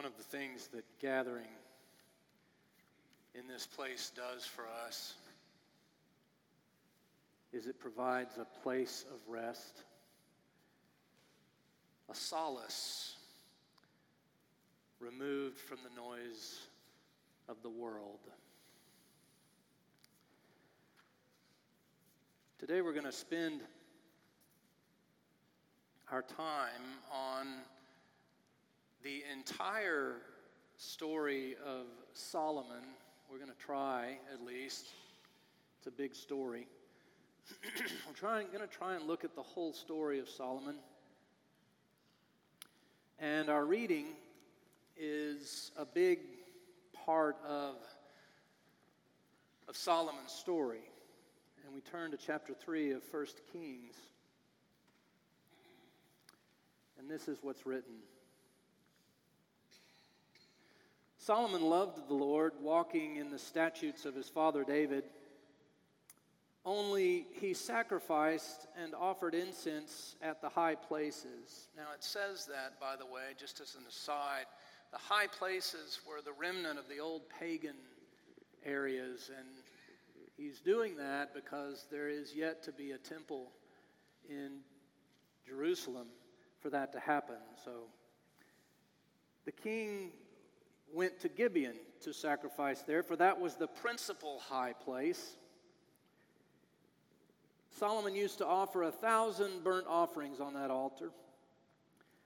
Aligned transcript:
One 0.00 0.06
of 0.06 0.16
the 0.16 0.38
things 0.38 0.68
that 0.68 0.84
gathering 0.98 1.52
in 3.34 3.46
this 3.46 3.66
place 3.66 4.10
does 4.16 4.46
for 4.46 4.64
us 4.86 5.12
is 7.52 7.66
it 7.66 7.78
provides 7.78 8.38
a 8.38 8.46
place 8.62 9.04
of 9.12 9.20
rest, 9.30 9.82
a 12.10 12.14
solace 12.14 13.16
removed 15.00 15.58
from 15.58 15.76
the 15.84 16.00
noise 16.00 16.60
of 17.46 17.56
the 17.62 17.68
world. 17.68 18.20
Today 22.58 22.80
we're 22.80 22.94
going 22.94 23.04
to 23.04 23.12
spend 23.12 23.60
our 26.10 26.22
time 26.22 26.88
on 27.12 27.48
the 29.02 29.22
entire 29.32 30.16
story 30.76 31.56
of 31.64 31.86
Solomon. 32.12 32.82
We're 33.30 33.38
going 33.38 33.50
to 33.50 33.64
try, 33.64 34.18
at 34.32 34.44
least. 34.44 34.88
It's 35.78 35.86
a 35.86 35.90
big 35.90 36.14
story. 36.14 36.66
I'm 38.08 38.14
trying, 38.14 38.48
going 38.48 38.60
to 38.60 38.66
try 38.66 38.96
and 38.96 39.06
look 39.06 39.24
at 39.24 39.34
the 39.34 39.42
whole 39.42 39.72
story 39.72 40.18
of 40.18 40.28
Solomon. 40.28 40.76
And 43.18 43.48
our 43.48 43.64
reading 43.64 44.06
is 44.98 45.70
a 45.78 45.86
big 45.86 46.18
part 47.06 47.36
of, 47.46 47.76
of 49.66 49.76
Solomon's 49.76 50.32
story. 50.32 50.80
And 51.64 51.74
we 51.74 51.80
turn 51.80 52.10
to 52.10 52.18
chapter 52.18 52.52
3 52.52 52.92
of 52.92 53.02
1 53.10 53.26
Kings. 53.52 53.94
And 56.98 57.10
this 57.10 57.28
is 57.28 57.38
what's 57.40 57.64
written. 57.64 57.94
Solomon 61.30 61.62
loved 61.62 62.08
the 62.08 62.14
Lord, 62.14 62.54
walking 62.60 63.14
in 63.14 63.30
the 63.30 63.38
statutes 63.38 64.04
of 64.04 64.16
his 64.16 64.28
father 64.28 64.64
David. 64.64 65.04
Only 66.64 67.28
he 67.40 67.54
sacrificed 67.54 68.66
and 68.76 68.96
offered 68.96 69.36
incense 69.36 70.16
at 70.22 70.42
the 70.42 70.48
high 70.48 70.74
places. 70.74 71.68
Now, 71.76 71.92
it 71.94 72.02
says 72.02 72.46
that, 72.46 72.80
by 72.80 72.96
the 72.96 73.06
way, 73.06 73.36
just 73.38 73.60
as 73.60 73.76
an 73.76 73.82
aside. 73.88 74.46
The 74.90 74.98
high 74.98 75.28
places 75.28 76.00
were 76.04 76.20
the 76.20 76.32
remnant 76.32 76.80
of 76.80 76.88
the 76.88 76.98
old 76.98 77.22
pagan 77.38 77.76
areas, 78.66 79.30
and 79.38 79.46
he's 80.36 80.58
doing 80.58 80.96
that 80.96 81.32
because 81.32 81.86
there 81.92 82.08
is 82.08 82.34
yet 82.34 82.60
to 82.64 82.72
be 82.72 82.90
a 82.90 82.98
temple 82.98 83.52
in 84.28 84.62
Jerusalem 85.46 86.08
for 86.58 86.70
that 86.70 86.90
to 86.90 86.98
happen. 86.98 87.38
So 87.64 87.84
the 89.44 89.52
king 89.52 90.10
went 90.94 91.20
to 91.20 91.28
Gibeon 91.28 91.76
to 92.02 92.12
sacrifice 92.12 92.82
there, 92.82 93.02
for 93.02 93.16
that 93.16 93.40
was 93.40 93.56
the 93.56 93.66
principal 93.66 94.40
high 94.48 94.72
place. 94.72 95.36
Solomon 97.78 98.14
used 98.14 98.38
to 98.38 98.46
offer 98.46 98.82
a 98.82 98.92
thousand 98.92 99.62
burnt 99.64 99.86
offerings 99.86 100.40
on 100.40 100.54
that 100.54 100.70
altar. 100.70 101.10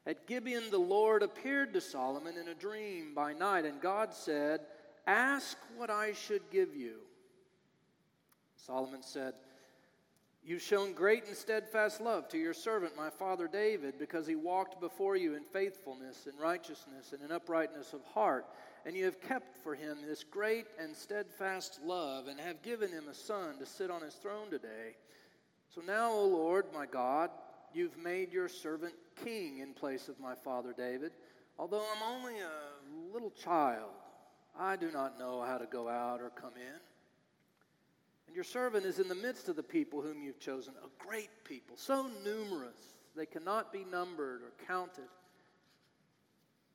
At 0.06 0.26
Gibeon, 0.26 0.70
the 0.70 0.78
Lord 0.78 1.22
appeared 1.22 1.72
to 1.74 1.80
Solomon 1.80 2.36
in 2.36 2.48
a 2.48 2.54
dream 2.54 3.14
by 3.14 3.32
night, 3.32 3.64
and 3.64 3.80
God 3.80 4.12
said, 4.12 4.60
Ask 5.06 5.56
what 5.76 5.90
I 5.90 6.12
should 6.12 6.42
give 6.50 6.74
you. 6.74 6.96
Solomon 8.56 9.02
said, 9.02 9.34
You've 10.46 10.60
shown 10.60 10.92
great 10.92 11.26
and 11.26 11.34
steadfast 11.34 12.02
love 12.02 12.28
to 12.28 12.38
your 12.38 12.52
servant, 12.52 12.94
my 12.94 13.08
father 13.08 13.48
David, 13.48 13.98
because 13.98 14.26
he 14.26 14.34
walked 14.34 14.78
before 14.78 15.16
you 15.16 15.36
in 15.36 15.42
faithfulness 15.42 16.26
and 16.26 16.38
righteousness 16.38 17.14
and 17.14 17.22
in 17.22 17.32
uprightness 17.32 17.94
of 17.94 18.04
heart. 18.04 18.44
And 18.84 18.94
you 18.94 19.06
have 19.06 19.22
kept 19.22 19.56
for 19.62 19.74
him 19.74 19.96
this 20.06 20.22
great 20.22 20.66
and 20.78 20.94
steadfast 20.94 21.80
love, 21.82 22.26
and 22.26 22.38
have 22.38 22.60
given 22.60 22.90
him 22.90 23.08
a 23.08 23.14
son 23.14 23.58
to 23.58 23.64
sit 23.64 23.90
on 23.90 24.02
his 24.02 24.16
throne 24.16 24.50
today. 24.50 24.96
So 25.74 25.80
now, 25.80 26.12
O 26.12 26.26
Lord, 26.26 26.66
my 26.74 26.84
God, 26.84 27.30
you've 27.72 27.96
made 27.96 28.30
your 28.30 28.48
servant 28.50 28.92
king 29.24 29.60
in 29.60 29.72
place 29.72 30.08
of 30.08 30.20
my 30.20 30.34
father 30.34 30.74
David. 30.76 31.12
Although 31.58 31.86
I'm 31.96 32.16
only 32.16 32.40
a 32.40 33.14
little 33.14 33.30
child, 33.30 33.92
I 34.58 34.76
do 34.76 34.90
not 34.90 35.18
know 35.18 35.40
how 35.40 35.56
to 35.56 35.66
go 35.66 35.88
out 35.88 36.20
or 36.20 36.28
come 36.28 36.52
in. 36.56 36.80
Your 38.34 38.44
servant 38.44 38.84
is 38.84 38.98
in 38.98 39.08
the 39.08 39.14
midst 39.14 39.48
of 39.48 39.54
the 39.54 39.62
people 39.62 40.02
whom 40.02 40.20
you've 40.20 40.40
chosen, 40.40 40.74
a 40.82 41.06
great 41.06 41.30
people, 41.44 41.76
so 41.76 42.10
numerous 42.24 42.96
they 43.14 43.26
cannot 43.26 43.72
be 43.72 43.84
numbered 43.84 44.42
or 44.42 44.66
counted. 44.66 45.04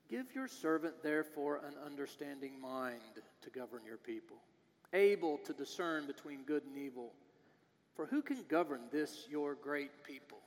Give 0.10 0.34
your 0.34 0.48
servant, 0.48 1.04
therefore, 1.04 1.58
an 1.58 1.74
understanding 1.86 2.60
mind 2.62 3.02
to 3.42 3.50
govern 3.50 3.82
your 3.86 3.98
people, 3.98 4.38
able 4.94 5.38
to 5.40 5.52
discern 5.52 6.08
between 6.08 6.44
good 6.44 6.64
and 6.64 6.78
evil. 6.78 7.12
For 7.94 8.06
who 8.06 8.22
can 8.22 8.44
govern 8.48 8.84
this, 8.90 9.28
your 9.30 9.56
great 9.56 10.06
people? 10.06 10.40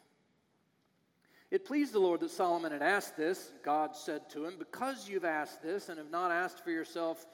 It 1.51 1.67
pleased 1.67 1.93
the 1.93 1.99
Lord 1.99 2.21
that 2.21 2.31
Solomon 2.31 2.73
had 2.73 2.81
asked 2.81 3.19
this. 3.19 3.53
God 3.63 3.95
said 3.95 4.31
to 4.31 4.47
him, 4.47 4.55
Because 4.59 5.07
you've 5.07 5.27
asked 5.27 5.63
this 5.63 5.91
and 5.91 5.99
have 5.99 6.11
not 6.11 6.31
asked 6.31 6.65
for 6.65 6.71
yourself 6.71 7.27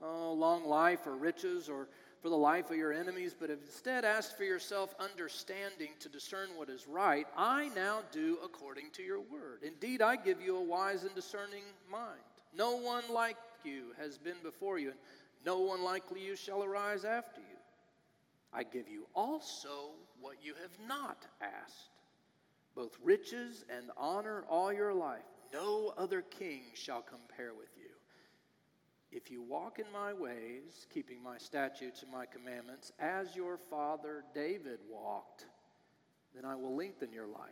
oh, 0.00 0.32
long 0.32 0.64
life 0.64 1.08
or 1.08 1.16
riches 1.16 1.68
or 1.68 1.88
for 2.20 2.28
the 2.28 2.36
life 2.36 2.70
of 2.70 2.76
your 2.76 2.92
enemies, 2.92 3.34
but 3.38 3.50
have 3.50 3.60
instead 3.64 4.04
asked 4.04 4.36
for 4.36 4.44
yourself 4.44 4.94
understanding 4.98 5.90
to 6.00 6.08
discern 6.08 6.48
what 6.56 6.68
is 6.68 6.86
right, 6.88 7.26
I 7.36 7.70
now 7.74 8.00
do 8.12 8.38
according 8.44 8.90
to 8.94 9.02
your 9.02 9.20
word. 9.20 9.62
Indeed, 9.62 10.02
I 10.02 10.16
give 10.16 10.40
you 10.40 10.56
a 10.56 10.62
wise 10.62 11.04
and 11.04 11.14
discerning 11.14 11.64
mind. 11.90 12.20
No 12.54 12.76
one 12.76 13.04
like 13.10 13.36
you 13.64 13.92
has 13.98 14.18
been 14.18 14.36
before 14.42 14.78
you, 14.78 14.90
and 14.90 14.98
no 15.44 15.60
one 15.60 15.82
like 15.82 16.02
you 16.16 16.36
shall 16.36 16.64
arise 16.64 17.04
after 17.04 17.40
you. 17.40 17.56
I 18.52 18.62
give 18.62 18.88
you 18.88 19.06
also 19.14 19.90
what 20.20 20.36
you 20.42 20.54
have 20.62 20.88
not 20.88 21.26
asked 21.42 21.90
both 22.76 22.96
riches 23.02 23.64
and 23.74 23.90
honor 23.96 24.44
all 24.48 24.72
your 24.72 24.94
life. 24.94 25.24
No 25.52 25.94
other 25.96 26.22
king 26.22 26.62
shall 26.74 27.02
compare 27.02 27.54
with 27.54 27.70
you. 27.75 27.75
If 29.16 29.30
you 29.30 29.40
walk 29.40 29.78
in 29.78 29.86
my 29.90 30.12
ways, 30.12 30.86
keeping 30.92 31.22
my 31.22 31.38
statutes 31.38 32.02
and 32.02 32.12
my 32.12 32.26
commandments, 32.26 32.92
as 32.98 33.34
your 33.34 33.56
father 33.56 34.24
David 34.34 34.78
walked, 34.90 35.46
then 36.34 36.44
I 36.44 36.54
will 36.54 36.76
lengthen 36.76 37.14
your 37.14 37.26
life. 37.26 37.48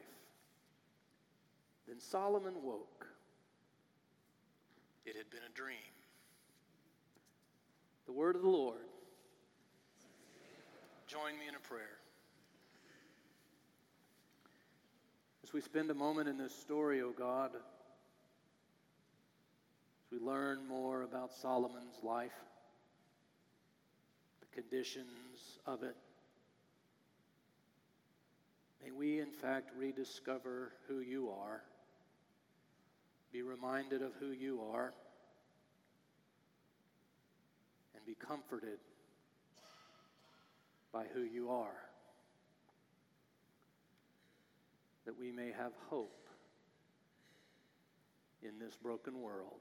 Then 1.88 1.98
Solomon 1.98 2.52
woke. 2.62 3.06
It 5.06 5.16
had 5.16 5.30
been 5.30 5.41
a 5.50 5.56
dream. 5.56 5.78
The 8.04 8.12
word 8.12 8.36
of 8.36 8.42
the 8.42 8.48
Lord. 8.48 8.84
Join 11.06 11.38
me 11.38 11.48
in 11.48 11.54
a 11.54 11.60
prayer. 11.60 11.96
As 15.42 15.54
we 15.54 15.62
spend 15.62 15.91
a 15.91 15.94
moment 15.94 16.28
in 16.28 16.36
this 16.36 16.54
story, 16.54 17.00
O 17.00 17.06
oh 17.06 17.14
God, 17.16 17.52
we 20.14 20.25
learn 20.25 20.58
more 20.69 21.02
about 21.02 21.32
Solomon's 21.32 22.02
life, 22.02 22.32
the 24.41 24.60
conditions 24.60 25.58
of 25.66 25.82
it, 25.82 25.97
may 28.82 28.91
we 28.91 29.20
in 29.20 29.30
fact 29.30 29.70
rediscover 29.76 30.72
who 30.88 31.00
you 31.00 31.30
are, 31.30 31.62
be 33.32 33.42
reminded 33.42 34.02
of 34.02 34.12
who 34.20 34.30
you 34.30 34.60
are, 34.72 34.92
and 37.94 38.04
be 38.06 38.14
comforted 38.14 38.78
by 40.92 41.04
who 41.14 41.22
you 41.22 41.50
are. 41.50 41.76
that 45.06 45.19
we 45.20 45.31
may 45.31 45.52
have 45.52 45.72
hope 45.90 46.28
in 48.43 48.58
this 48.58 48.75
broken 48.82 49.20
world. 49.20 49.61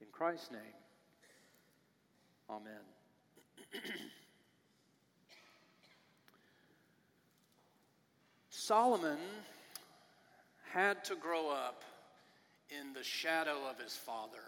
In 0.00 0.06
Christ's 0.12 0.50
name, 0.50 0.60
amen. 2.48 2.80
Solomon 8.50 9.18
had 10.72 11.04
to 11.04 11.16
grow 11.16 11.50
up 11.50 11.82
in 12.70 12.92
the 12.92 13.02
shadow 13.02 13.58
of 13.68 13.78
his 13.78 13.96
father. 13.96 14.38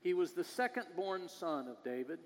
He 0.00 0.14
was 0.14 0.32
the 0.32 0.44
second 0.44 0.84
born 0.94 1.28
son 1.28 1.66
of 1.66 1.82
David. 1.82 2.18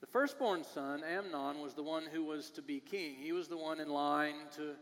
The 0.00 0.06
firstborn 0.06 0.64
son, 0.64 1.02
Amnon, 1.02 1.60
was 1.60 1.74
the 1.74 1.82
one 1.82 2.04
who 2.12 2.24
was 2.24 2.50
to 2.50 2.62
be 2.62 2.80
king. 2.80 3.16
He 3.20 3.32
was 3.32 3.48
the 3.48 3.56
one 3.56 3.80
in 3.80 3.88
line 3.88 4.34
to, 4.56 4.74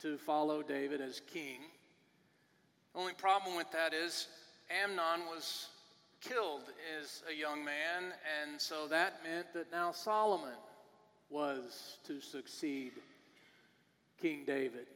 to 0.00 0.18
follow 0.18 0.62
David 0.62 1.00
as 1.00 1.20
king. 1.20 1.60
Only 2.94 3.14
problem 3.14 3.56
with 3.56 3.70
that 3.72 3.94
is 3.94 4.28
Amnon 4.70 5.26
was 5.30 5.68
killed 6.20 6.62
as 7.00 7.22
a 7.30 7.34
young 7.34 7.64
man, 7.64 8.12
and 8.42 8.60
so 8.60 8.88
that 8.88 9.22
meant 9.22 9.52
that 9.52 9.70
now 9.70 9.92
Solomon 9.92 10.56
was 11.30 11.98
to 12.06 12.20
succeed 12.20 12.92
King 14.20 14.44
David. 14.46 14.86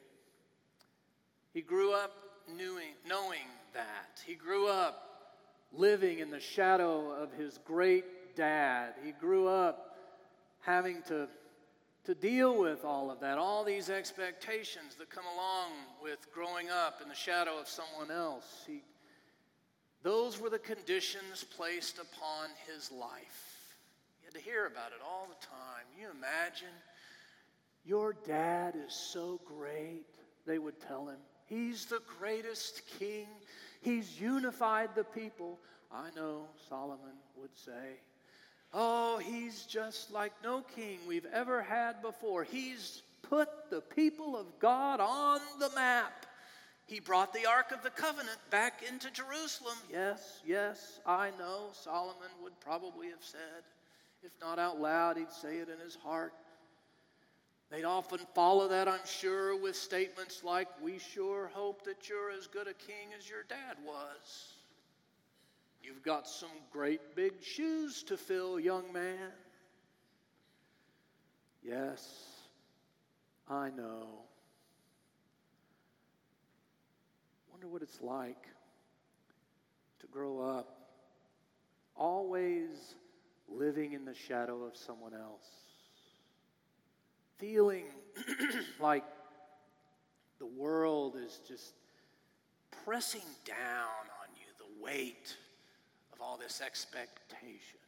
He 1.53 1.61
grew 1.61 1.93
up 1.93 2.13
knowing, 2.57 2.95
knowing 3.07 3.47
that. 3.75 4.23
He 4.27 4.35
grew 4.35 4.69
up 4.69 5.05
living 5.73 6.21
in 6.21 6.31
the 6.31 6.41
shadow 6.41 7.11
of 7.11 7.33
his 7.33 7.59
great 7.65 8.37
dad. 8.37 8.95
He 9.05 9.13
grew 9.13 9.49
up 9.49 9.97
having 10.61 11.03
to, 11.09 11.29
to 12.05 12.15
deal 12.15 12.59
with 12.59 12.85
all 12.85 13.11
of 13.11 13.21
that, 13.21 13.39
all 13.39 13.65
these 13.65 13.91
expectations 13.91 14.95
that 14.99 15.11
come 15.11 15.27
along 15.35 15.73
with 16.03 16.33
growing 16.33 16.71
up 16.71 17.01
in 17.03 17.09
the 17.09 17.15
shadow 17.15 17.59
of 17.59 17.69
someone 17.69 18.11
else. 18.11 18.65
He, 18.67 18.83
those 20.09 20.41
were 20.41 20.49
the 20.49 20.59
conditions 20.59 21.45
placed 21.55 21.99
upon 21.99 22.49
his 22.67 22.91
life. 22.91 23.75
You 24.23 24.25
had 24.25 24.35
to 24.37 24.41
hear 24.41 24.65
about 24.65 24.93
it 24.93 25.03
all 25.07 25.29
the 25.29 25.47
time. 25.47 25.85
You 26.01 26.07
imagine? 26.17 26.75
Your 27.85 28.17
dad 28.27 28.75
is 28.75 28.95
so 28.95 29.39
great, 29.45 30.07
they 30.47 30.59
would 30.59 30.81
tell 30.81 31.09
him. 31.09 31.19
He's 31.45 31.85
the 31.85 32.01
greatest 32.19 32.81
king. 32.99 33.27
He's 33.83 34.19
unified 34.19 34.95
the 34.95 35.05
people. 35.05 35.59
I 35.93 36.09
know, 36.17 36.47
Solomon 36.71 37.19
would 37.37 37.55
say. 37.55 38.01
Oh, 38.73 39.19
he's 39.19 39.67
just 39.67 40.11
like 40.11 40.33
no 40.43 40.63
king 40.75 41.01
we've 41.07 41.29
ever 41.35 41.61
had 41.61 42.01
before. 42.01 42.45
He's 42.45 43.03
put 43.21 43.51
the 43.69 43.83
people 43.83 44.39
of 44.39 44.59
God 44.59 45.01
on 45.01 45.41
the 45.59 45.69
map. 45.75 46.25
He 46.89 47.01
brought 47.01 47.35
the 47.35 47.45
Ark 47.45 47.71
of 47.71 47.83
the 47.83 47.91
Covenant 47.91 48.39
back 48.49 48.83
into 48.89 49.11
Jerusalem. 49.11 49.77
Yes, 49.93 50.41
yes, 50.45 51.01
I 51.05 51.31
know, 51.39 51.69
Solomon 51.73 52.31
would 52.43 52.59
probably 52.61 53.09
have 53.09 53.23
said. 53.23 53.63
If 54.23 54.33
not 54.41 54.59
out 54.59 54.81
loud, 54.81 55.19
he'd 55.19 55.31
say 55.31 55.59
it 55.59 55.69
in 55.69 55.79
his 55.79 55.97
heart. 55.97 56.33
They'd 57.71 57.85
often 57.85 58.21
follow 58.35 58.69
that, 58.69 58.89
I'm 58.89 59.05
sure, 59.05 59.55
with 59.55 59.77
statements 59.77 60.43
like, 60.43 60.69
We 60.81 60.99
sure 60.99 61.51
hope 61.53 61.85
that 61.85 62.09
you're 62.09 62.31
as 62.31 62.47
good 62.47 62.67
a 62.67 62.73
king 62.73 63.13
as 63.19 63.29
your 63.29 63.43
dad 63.43 63.77
was. 63.87 64.55
You've 65.83 66.03
got 66.03 66.27
some 66.27 66.49
great 66.73 67.15
big 67.15 67.35
shoes 67.43 68.03
to 68.05 68.17
fill, 68.17 68.59
young 68.59 68.91
man. 68.95 69.33
Yes, 71.63 72.49
I 73.47 73.69
know. 73.69 74.28
Wonder 77.59 77.73
what 77.73 77.83
it's 77.83 78.01
like 78.01 78.47
to 79.99 80.07
grow 80.07 80.39
up 80.39 80.79
always 81.97 82.95
living 83.49 83.95
in 83.95 84.05
the 84.05 84.15
shadow 84.15 84.63
of 84.63 84.77
someone 84.77 85.13
else 85.13 85.43
feeling 87.37 87.87
like 88.81 89.03
the 90.39 90.47
world 90.47 91.17
is 91.17 91.41
just 91.49 91.73
pressing 92.85 93.27
down 93.45 93.57
on 94.23 94.29
you, 94.37 94.47
the 94.59 94.85
weight 94.85 95.35
of 96.13 96.21
all 96.21 96.37
this 96.37 96.61
expectation. 96.65 97.81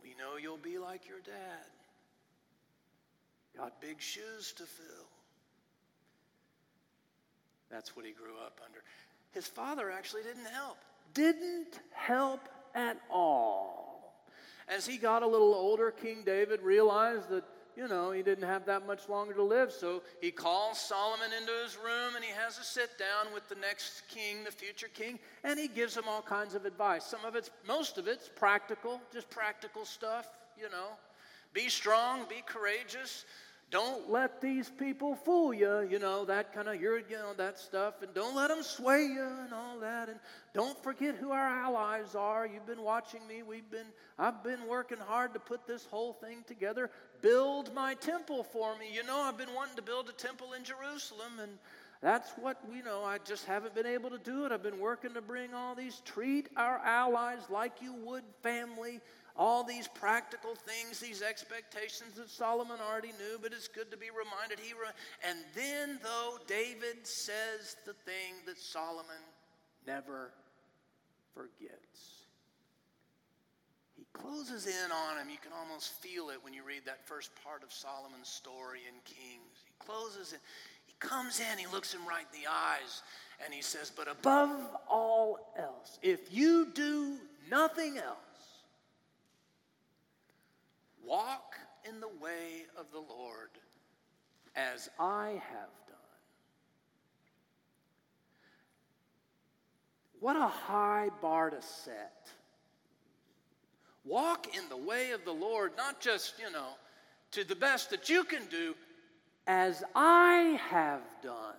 We 0.00 0.10
know 0.10 0.36
you'll 0.40 0.58
be 0.58 0.78
like 0.78 1.08
your 1.08 1.18
dad. 1.18 1.66
Got 3.56 3.80
big 3.80 4.00
shoes 4.00 4.52
to 4.58 4.62
fill. 4.62 5.13
That's 7.74 7.96
what 7.96 8.06
he 8.06 8.12
grew 8.12 8.36
up 8.46 8.60
under. 8.64 8.84
His 9.32 9.48
father 9.48 9.90
actually 9.90 10.22
didn't 10.22 10.46
help. 10.46 10.76
Didn't 11.12 11.80
help 11.90 12.48
at 12.72 12.96
all. 13.10 14.14
As 14.68 14.86
he 14.86 14.96
got 14.96 15.24
a 15.24 15.26
little 15.26 15.52
older, 15.52 15.90
King 15.90 16.22
David 16.24 16.62
realized 16.62 17.28
that, 17.30 17.42
you 17.76 17.88
know, 17.88 18.12
he 18.12 18.22
didn't 18.22 18.46
have 18.46 18.64
that 18.66 18.86
much 18.86 19.08
longer 19.08 19.34
to 19.34 19.42
live. 19.42 19.72
So 19.72 20.02
he 20.20 20.30
calls 20.30 20.78
Solomon 20.78 21.30
into 21.36 21.52
his 21.64 21.76
room 21.76 22.14
and 22.14 22.24
he 22.24 22.30
has 22.30 22.58
a 22.58 22.62
sit 22.62 22.96
down 22.96 23.34
with 23.34 23.48
the 23.48 23.56
next 23.56 24.04
king, 24.08 24.44
the 24.44 24.52
future 24.52 24.88
king, 24.94 25.18
and 25.42 25.58
he 25.58 25.66
gives 25.66 25.96
him 25.96 26.04
all 26.06 26.22
kinds 26.22 26.54
of 26.54 26.66
advice. 26.66 27.04
Some 27.04 27.24
of 27.24 27.34
it's, 27.34 27.50
most 27.66 27.98
of 27.98 28.06
it's 28.06 28.30
practical, 28.36 29.00
just 29.12 29.28
practical 29.30 29.84
stuff, 29.84 30.28
you 30.56 30.70
know. 30.70 30.90
Be 31.52 31.68
strong, 31.68 32.20
be 32.28 32.42
courageous, 32.46 33.24
don't 33.74 34.08
let 34.08 34.40
these 34.40 34.70
people 34.70 35.16
fool 35.16 35.52
you, 35.52 35.80
you 35.90 35.98
know, 35.98 36.24
that 36.24 36.54
kind 36.54 36.68
of, 36.68 36.80
you 36.80 37.02
know, 37.10 37.32
that 37.36 37.58
stuff. 37.58 38.02
And 38.02 38.14
don't 38.14 38.36
let 38.36 38.46
them 38.46 38.62
sway 38.62 39.02
you 39.02 39.28
and 39.42 39.52
all 39.52 39.80
that. 39.80 40.08
And 40.08 40.20
don't 40.52 40.80
forget 40.84 41.16
who 41.16 41.32
our 41.32 41.48
allies 41.48 42.14
are. 42.14 42.46
You've 42.46 42.68
been 42.68 42.84
watching 42.84 43.26
me. 43.26 43.42
We've 43.42 43.68
been, 43.68 43.88
I've 44.16 44.44
been 44.44 44.68
working 44.68 44.98
hard 44.98 45.34
to 45.34 45.40
put 45.40 45.66
this 45.66 45.86
whole 45.86 46.12
thing 46.12 46.44
together. 46.46 46.88
Build 47.20 47.74
my 47.74 47.94
temple 47.94 48.44
for 48.44 48.78
me. 48.78 48.94
You 48.94 49.02
know, 49.02 49.18
I've 49.18 49.36
been 49.36 49.52
wanting 49.52 49.74
to 49.74 49.82
build 49.82 50.08
a 50.08 50.12
temple 50.12 50.52
in 50.52 50.62
Jerusalem. 50.62 51.40
And 51.42 51.58
that's 52.00 52.30
what, 52.38 52.60
you 52.72 52.84
know, 52.84 53.02
I 53.02 53.18
just 53.26 53.44
haven't 53.44 53.74
been 53.74 53.86
able 53.86 54.10
to 54.10 54.18
do 54.18 54.46
it. 54.46 54.52
I've 54.52 54.62
been 54.62 54.78
working 54.78 55.14
to 55.14 55.20
bring 55.20 55.52
all 55.52 55.74
these, 55.74 56.00
treat 56.04 56.48
our 56.56 56.78
allies 56.78 57.40
like 57.50 57.82
you 57.82 57.92
would 58.04 58.22
family 58.40 59.00
all 59.36 59.64
these 59.64 59.88
practical 59.88 60.54
things, 60.54 61.00
these 61.00 61.22
expectations 61.22 62.14
that 62.16 62.30
Solomon 62.30 62.78
already 62.80 63.08
knew, 63.08 63.38
but 63.42 63.52
it's 63.52 63.66
good 63.66 63.90
to 63.90 63.96
be 63.96 64.10
reminded. 64.10 64.60
He 64.60 64.72
re- 64.72 64.94
and 65.28 65.38
then, 65.54 65.98
though, 66.02 66.38
David 66.46 67.04
says 67.04 67.76
the 67.84 67.94
thing 67.94 68.34
that 68.46 68.58
Solomon 68.58 69.22
never 69.86 70.30
forgets. 71.34 72.24
He 73.96 74.06
closes 74.12 74.66
in 74.66 74.92
on 74.92 75.18
him. 75.18 75.28
You 75.28 75.38
can 75.42 75.52
almost 75.52 76.00
feel 76.00 76.30
it 76.30 76.38
when 76.42 76.52
you 76.52 76.62
read 76.62 76.82
that 76.86 77.06
first 77.06 77.30
part 77.42 77.64
of 77.64 77.72
Solomon's 77.72 78.28
story 78.28 78.80
in 78.86 78.94
Kings. 79.04 79.64
He 79.64 79.72
closes 79.84 80.32
in. 80.32 80.38
He 80.86 80.94
comes 81.00 81.40
in, 81.40 81.58
he 81.58 81.66
looks 81.66 81.92
him 81.92 82.06
right 82.08 82.24
in 82.32 82.40
the 82.40 82.46
eyes, 82.48 83.02
and 83.44 83.52
he 83.52 83.62
says, 83.62 83.90
But 83.94 84.08
above 84.08 84.50
all 84.88 85.52
else, 85.58 85.98
if 86.02 86.32
you 86.32 86.68
do 86.72 87.16
nothing 87.50 87.98
else, 87.98 88.23
Walk 91.06 91.56
in 91.88 92.00
the 92.00 92.08
way 92.08 92.66
of 92.78 92.86
the 92.92 92.98
Lord 92.98 93.50
as 94.56 94.88
I 94.98 95.40
have 95.50 95.70
done. 95.86 95.96
What 100.20 100.36
a 100.36 100.46
high 100.46 101.10
bar 101.20 101.50
to 101.50 101.60
set. 101.60 102.28
Walk 104.04 104.56
in 104.56 104.68
the 104.68 104.76
way 104.76 105.10
of 105.10 105.24
the 105.24 105.32
Lord, 105.32 105.72
not 105.76 106.00
just, 106.00 106.38
you 106.38 106.50
know, 106.50 106.70
to 107.32 107.44
the 107.44 107.56
best 107.56 107.90
that 107.90 108.08
you 108.08 108.24
can 108.24 108.46
do, 108.50 108.74
as 109.46 109.82
I 109.94 110.58
have 110.70 111.02
done. 111.22 111.56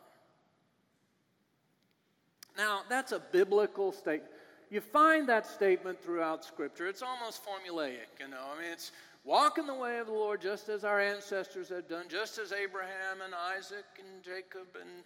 Now, 2.58 2.82
that's 2.90 3.12
a 3.12 3.20
biblical 3.20 3.92
statement. 3.92 4.32
You 4.72 4.82
find 4.82 5.28
that 5.30 5.46
statement 5.46 6.02
throughout 6.04 6.44
Scripture. 6.44 6.88
It's 6.88 7.04
almost 7.04 7.42
formulaic, 7.46 8.20
you 8.20 8.28
know. 8.28 8.42
I 8.56 8.62
mean, 8.62 8.72
it's 8.72 8.92
Walk 9.26 9.58
in 9.58 9.66
the 9.66 9.74
way 9.74 9.98
of 9.98 10.06
the 10.06 10.14
Lord 10.14 10.40
just 10.40 10.70
as 10.70 10.84
our 10.84 11.00
ancestors 11.00 11.68
had 11.68 11.90
done, 11.90 12.06
just 12.08 12.38
as 12.38 12.52
Abraham 12.52 13.22
and 13.24 13.34
Isaac 13.58 13.86
and 13.98 14.24
Jacob 14.24 14.68
and, 14.80 15.04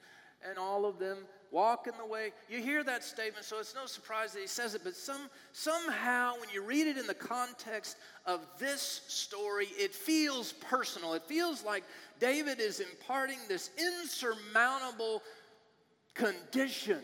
and 0.48 0.60
all 0.60 0.86
of 0.86 1.00
them 1.00 1.20
walk 1.52 1.88
in 1.88 1.94
the 1.98 2.06
way. 2.06 2.34
You 2.50 2.60
hear 2.60 2.84
that 2.84 3.06
statement, 3.06 3.46
so 3.46 3.60
it's 3.60 3.74
no 3.74 3.86
surprise 3.86 4.34
that 4.34 4.42
he 4.42 4.48
says 4.48 4.76
it, 4.76 4.82
but 4.84 4.94
some, 4.94 5.30
somehow 5.54 6.34
when 6.38 6.50
you 6.54 6.62
read 6.62 6.88
it 6.88 6.98
in 6.98 7.08
the 7.08 7.14
context 7.14 7.96
of 8.26 8.42
this 8.60 9.04
story, 9.08 9.68
it 9.78 9.96
feels 9.96 10.52
personal. 10.52 11.14
It 11.14 11.24
feels 11.24 11.64
like 11.64 11.86
David 12.20 12.60
is 12.60 12.82
imparting 12.82 13.40
this 13.48 13.70
insurmountable 13.78 15.24
condition 16.14 17.00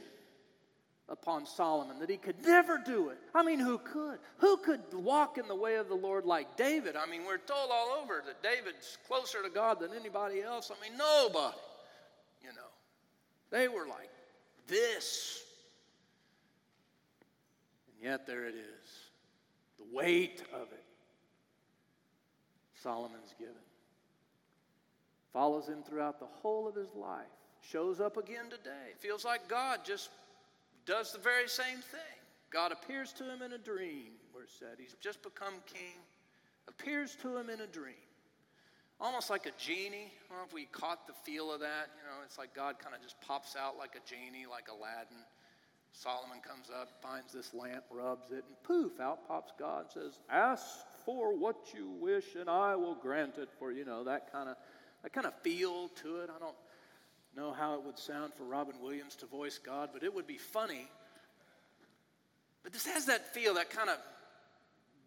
upon 1.08 1.46
Solomon 1.46 2.00
that 2.00 2.10
he 2.10 2.18
could 2.18 2.44
never 2.44 2.80
do 2.84 3.10
it. 3.10 3.18
I 3.34 3.44
mean, 3.44 3.60
who 3.60 3.78
could? 3.78 4.20
Who 4.38 4.58
could 4.58 4.82
walk 4.94 5.38
in 5.38 5.48
the 5.48 5.56
way 5.56 5.76
of 5.76 5.88
the 5.88 5.96
Lord 5.96 6.26
like 6.26 6.58
David? 6.58 6.96
I 6.96 7.06
mean, 7.06 7.26
we're 7.26 7.38
told 7.38 7.70
all 7.72 8.00
over 8.02 8.24
that 8.26 8.42
David's 8.42 8.98
closer 9.08 9.44
to 9.44 9.50
God 9.50 9.80
than 9.80 9.92
anybody 9.94 10.42
else. 10.42 10.72
I 10.72 10.88
mean, 10.88 10.98
nobody, 10.98 11.58
you 12.42 12.50
know. 12.50 12.62
They 13.52 13.68
were 13.68 13.88
like 13.88 14.10
this. 14.68 15.44
And 17.88 18.04
yet 18.04 18.26
there 18.26 18.46
it 18.46 18.56
is. 18.56 18.90
The 19.78 19.96
weight 19.96 20.42
of 20.54 20.72
it. 20.72 20.84
Solomon's 22.82 23.34
given. 23.38 23.54
Follows 25.34 25.68
him 25.68 25.84
throughout 25.84 26.20
the 26.20 26.26
whole 26.26 26.68
of 26.68 26.76
his 26.76 26.94
life. 26.96 27.26
Shows 27.62 28.00
up 28.00 28.18
again 28.18 28.46
today. 28.50 28.94
Feels 29.00 29.26
like 29.26 29.48
God 29.48 29.82
just 29.84 30.10
does 30.86 31.12
the 31.12 31.20
very 31.20 31.48
same 31.48 31.78
thing. 31.78 32.20
God 32.52 32.72
appears 32.72 33.12
to 33.14 33.24
him 33.24 33.42
in 33.42 33.54
a 33.54 33.58
dream, 33.58 34.14
we're 34.34 34.48
said. 34.48 34.78
He's 34.78 34.96
just 35.02 35.22
become 35.24 35.54
king, 35.66 36.00
appears 36.68 37.16
to 37.22 37.38
him 37.38 37.50
in 37.50 37.62
a 37.62 37.68
dream. 37.68 37.96
Almost 39.02 39.30
like 39.30 39.46
a 39.46 39.52
genie. 39.58 40.14
I 40.14 40.30
don't 40.30 40.38
know 40.40 40.46
if 40.48 40.54
we 40.54 40.66
caught 40.66 41.06
the 41.06 41.14
feel 41.24 41.52
of 41.52 41.60
that. 41.60 41.90
You 41.98 42.04
know, 42.08 42.24
it's 42.24 42.38
like 42.38 42.54
God 42.54 42.80
kind 42.80 42.96
of 42.96 43.02
just 43.02 43.20
pops 43.20 43.58
out 43.58 43.78
like 43.78 43.96
a 43.96 44.10
genie, 44.10 44.46
like 44.50 44.70
Aladdin. 44.70 45.18
Solomon 45.92 46.40
comes 46.40 46.70
up, 46.70 46.90
finds 47.02 47.34
this 47.34 47.54
lamp, 47.54 47.84
rubs 47.90 48.32
it, 48.32 48.44
and 48.48 48.64
poof, 48.64 49.00
out 49.00 49.28
pops 49.28 49.54
God 49.58 49.86
and 49.94 50.04
says, 50.04 50.20
Ask 50.30 50.66
for 51.06 51.38
what 51.38 51.74
you 51.74 51.90
wish, 52.00 52.36
and 52.40 52.50
I 52.50 52.76
will 52.76 52.96
grant 52.96 53.38
it 53.38 53.50
for 53.60 53.72
you 53.72 53.86
know 53.86 54.04
that 54.04 54.32
kind 54.32 54.50
of 54.50 54.56
that 55.04 55.14
kind 55.14 55.26
of 55.26 55.34
feel 55.42 55.90
to 56.04 56.18
it. 56.18 56.30
I 56.36 56.40
don't 56.40 56.56
know 57.36 57.52
how 57.52 57.76
it 57.76 57.84
would 57.84 58.00
sound 58.00 58.34
for 58.34 58.44
Robin 58.44 58.76
Williams 58.82 59.16
to 59.18 59.26
voice 59.26 59.58
God, 59.58 59.90
but 59.94 60.04
it 60.04 60.14
would 60.14 60.28
be 60.28 60.38
funny. 60.38 60.88
But 62.64 62.74
this 62.74 62.86
has 62.88 63.06
that 63.06 63.34
feel, 63.34 63.54
that 63.56 63.70
kind 63.70 63.90
of 63.90 63.98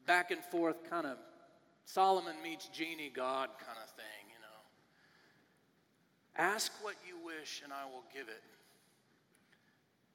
back 0.07 0.31
and 0.31 0.43
forth 0.45 0.89
kind 0.89 1.07
of 1.07 1.19
Solomon 1.85 2.37
meets 2.43 2.69
genie 2.69 3.11
God 3.15 3.49
kind 3.59 3.79
of 3.83 3.91
thing, 3.91 4.29
you 4.29 4.41
know. 4.41 6.53
Ask 6.53 6.73
what 6.83 6.95
you 7.07 7.15
wish 7.25 7.63
and 7.65 7.73
I 7.73 7.85
will 7.87 8.05
give 8.13 8.29
it. 8.29 8.43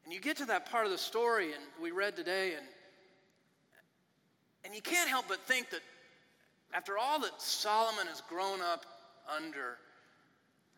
And 0.06 0.14
you 0.14 0.20
get 0.20 0.38
to 0.38 0.46
that 0.46 0.70
part 0.70 0.86
of 0.86 0.92
the 0.92 0.98
story 0.98 1.54
and 1.54 1.64
we 1.82 1.92
read 1.92 2.16
today 2.16 2.54
and 2.56 2.66
and 4.66 4.74
you 4.74 4.82
can't 4.82 5.10
help 5.10 5.26
but 5.28 5.42
think 5.42 5.72
that 5.72 5.82
after 6.74 6.98
all 6.98 7.20
that 7.20 7.42
Solomon 7.42 8.08
has 8.08 8.22
grown 8.22 8.62
up 8.62 8.86
under, 9.36 9.78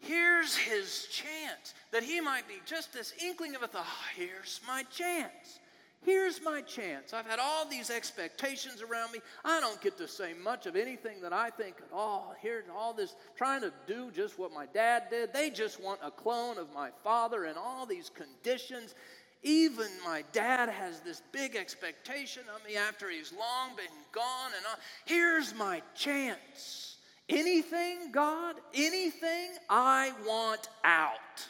here's 0.05 0.55
his 0.55 1.07
chance 1.07 1.73
that 1.91 2.03
he 2.03 2.21
might 2.21 2.47
be 2.47 2.55
just 2.65 2.93
this 2.93 3.13
inkling 3.23 3.55
of 3.55 3.63
a 3.63 3.67
thought. 3.67 3.85
Oh, 3.85 4.05
here's 4.15 4.61
my 4.67 4.83
chance. 4.83 5.59
Here's 6.05 6.39
my 6.43 6.61
chance. 6.61 7.13
I've 7.13 7.25
had 7.25 7.39
all 7.39 7.67
these 7.67 7.89
expectations 7.89 8.83
around 8.83 9.11
me. 9.11 9.19
I 9.43 9.59
don't 9.59 9.81
get 9.81 9.97
to 9.97 10.07
say 10.07 10.33
much 10.43 10.67
of 10.67 10.75
anything 10.75 11.19
that 11.21 11.33
I 11.33 11.49
think, 11.49 11.77
at 11.79 11.91
all. 11.91 12.27
Ah, 12.29 12.35
here's 12.39 12.65
all 12.75 12.93
this, 12.93 13.15
trying 13.35 13.61
to 13.61 13.73
do 13.87 14.11
just 14.11 14.37
what 14.37 14.53
my 14.53 14.67
dad 14.67 15.05
did. 15.09 15.33
They 15.33 15.49
just 15.49 15.81
want 15.81 15.99
a 16.03 16.11
clone 16.11 16.59
of 16.59 16.71
my 16.75 16.91
father 17.03 17.45
and 17.45 17.57
all 17.57 17.87
these 17.87 18.11
conditions. 18.11 18.93
Even 19.41 19.87
my 20.03 20.23
dad 20.31 20.69
has 20.69 20.99
this 20.99 21.23
big 21.31 21.55
expectation 21.55 22.43
of 22.55 22.63
me 22.67 22.77
after 22.77 23.09
he's 23.09 23.33
long 23.33 23.75
been 23.75 23.85
gone. 24.11 24.51
And 24.55 24.65
all. 24.67 24.79
here's 25.05 25.55
my 25.55 25.81
chance. 25.95 26.84
Anything, 27.27 28.11
God, 28.11 28.55
anything, 28.73 29.51
I 29.69 30.11
want 30.27 30.69
out. 30.83 31.47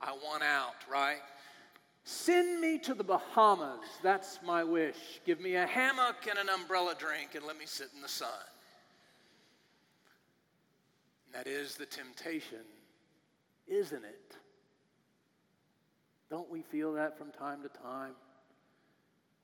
I 0.00 0.12
want 0.12 0.42
out, 0.42 0.74
right? 0.90 1.20
Send 2.02 2.60
me 2.60 2.78
to 2.78 2.94
the 2.94 3.04
Bahamas. 3.04 3.78
That's 4.02 4.40
my 4.44 4.64
wish. 4.64 4.96
Give 5.24 5.40
me 5.40 5.54
a 5.54 5.66
hammock 5.66 6.26
and 6.28 6.38
an 6.38 6.48
umbrella 6.48 6.94
drink 6.98 7.34
and 7.36 7.46
let 7.46 7.58
me 7.58 7.64
sit 7.64 7.88
in 7.94 8.02
the 8.02 8.08
sun. 8.08 8.28
That 11.32 11.46
is 11.46 11.76
the 11.76 11.86
temptation, 11.86 12.64
isn't 13.66 14.04
it? 14.04 14.36
Don't 16.28 16.50
we 16.50 16.62
feel 16.62 16.92
that 16.94 17.16
from 17.16 17.30
time 17.30 17.62
to 17.62 17.68
time? 17.68 18.14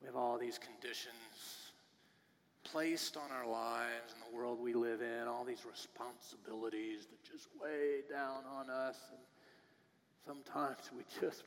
We 0.01 0.07
have 0.07 0.17
all 0.17 0.37
these 0.37 0.59
conditions 0.59 1.60
placed 2.73 3.17
on 3.17 3.31
our 3.33 3.47
lives 3.47 4.15
and 4.15 4.23
the 4.31 4.37
world 4.37 4.59
we 4.61 4.75
live 4.75 5.01
in, 5.01 5.27
all 5.27 5.45
these 5.45 5.65
responsibilities 5.69 7.07
that 7.07 7.23
just 7.25 7.49
weigh 7.61 8.03
down 8.09 8.45
on 8.49 8.71
us. 8.71 8.97
And 9.11 9.21
sometimes 10.27 10.91
we 10.97 11.03
just 11.21 11.45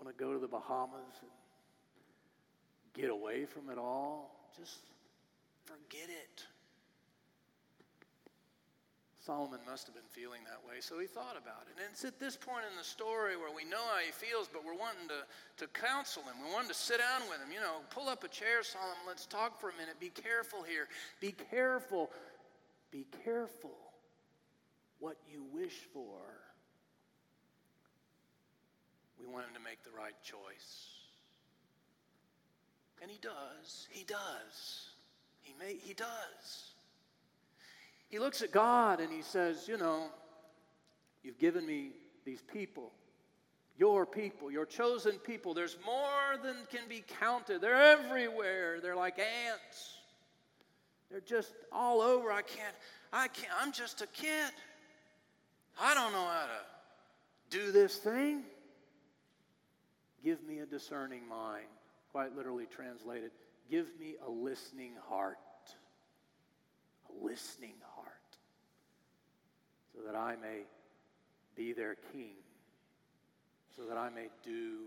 want 0.00 0.16
to 0.16 0.24
go 0.24 0.32
to 0.32 0.38
the 0.38 0.48
Bahamas 0.48 1.14
and 1.22 1.30
get 2.94 3.10
away 3.10 3.44
from 3.44 3.70
it 3.70 3.78
all. 3.78 4.50
Just 4.58 4.80
forget 5.64 6.08
it. 6.08 6.44
Solomon 9.28 9.60
must 9.68 9.84
have 9.84 9.94
been 9.94 10.08
feeling 10.08 10.40
that 10.48 10.56
way, 10.64 10.80
so 10.80 10.98
he 10.98 11.04
thought 11.04 11.36
about 11.36 11.68
it. 11.68 11.76
And 11.76 11.92
it's 11.92 12.02
at 12.02 12.18
this 12.18 12.34
point 12.34 12.64
in 12.64 12.72
the 12.78 12.82
story 12.82 13.36
where 13.36 13.52
we 13.52 13.62
know 13.62 13.84
how 13.92 14.00
he 14.00 14.10
feels, 14.10 14.48
but 14.48 14.64
we're 14.64 14.72
wanting 14.72 15.04
to, 15.12 15.20
to 15.60 15.68
counsel 15.76 16.22
him. 16.22 16.40
We're 16.40 16.54
wanting 16.54 16.72
to 16.72 16.74
sit 16.74 16.96
down 16.96 17.28
with 17.28 17.36
him. 17.36 17.52
You 17.52 17.60
know, 17.60 17.84
pull 17.90 18.08
up 18.08 18.24
a 18.24 18.28
chair, 18.28 18.64
Solomon. 18.64 18.96
Let's 19.06 19.26
talk 19.26 19.60
for 19.60 19.68
a 19.68 19.76
minute. 19.76 20.00
Be 20.00 20.08
careful 20.08 20.62
here. 20.62 20.88
Be 21.20 21.36
careful. 21.52 22.08
Be 22.90 23.04
careful 23.22 23.76
what 24.98 25.18
you 25.30 25.44
wish 25.52 25.76
for. 25.92 26.24
We 29.20 29.26
want 29.26 29.44
him 29.44 29.52
to 29.52 29.60
make 29.60 29.84
the 29.84 29.92
right 29.92 30.16
choice. 30.24 30.88
And 33.02 33.10
he 33.10 33.18
does. 33.20 33.88
He 33.90 34.04
does. 34.04 34.88
He, 35.42 35.52
may, 35.60 35.76
he 35.76 35.92
does. 35.92 36.77
He 38.08 38.18
looks 38.18 38.42
at 38.42 38.50
God 38.50 39.00
and 39.00 39.12
he 39.12 39.22
says, 39.22 39.68
You 39.68 39.76
know, 39.76 40.06
you've 41.22 41.38
given 41.38 41.66
me 41.66 41.90
these 42.24 42.42
people, 42.42 42.92
your 43.76 44.06
people, 44.06 44.50
your 44.50 44.66
chosen 44.66 45.18
people. 45.18 45.54
There's 45.54 45.76
more 45.84 46.42
than 46.42 46.56
can 46.70 46.88
be 46.88 47.04
counted. 47.20 47.60
They're 47.60 47.74
everywhere. 47.74 48.80
They're 48.80 48.96
like 48.96 49.18
ants. 49.18 49.94
They're 51.10 51.20
just 51.20 51.52
all 51.72 52.00
over. 52.00 52.30
I 52.32 52.42
can't, 52.42 52.74
I 53.12 53.28
can't, 53.28 53.52
I'm 53.60 53.72
just 53.72 54.02
a 54.02 54.06
kid. 54.06 54.50
I 55.80 55.94
don't 55.94 56.12
know 56.12 56.26
how 56.26 56.46
to 56.46 57.56
do 57.56 57.72
this 57.72 57.96
thing. 57.96 58.42
Give 60.24 60.42
me 60.42 60.58
a 60.58 60.66
discerning 60.66 61.26
mind. 61.28 61.66
Quite 62.12 62.36
literally 62.36 62.66
translated, 62.66 63.30
give 63.70 63.86
me 64.00 64.16
a 64.26 64.30
listening 64.30 64.92
heart. 65.08 65.36
A 67.08 67.24
listening 67.24 67.74
so 69.98 70.06
that 70.10 70.16
I 70.16 70.36
may 70.36 70.62
be 71.56 71.72
their 71.72 71.96
king, 72.12 72.36
so 73.76 73.82
that 73.88 73.96
I 73.96 74.10
may 74.10 74.28
do 74.44 74.84